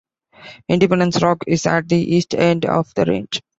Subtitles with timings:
[0.67, 3.39] Independence Rock is at the east end of the range.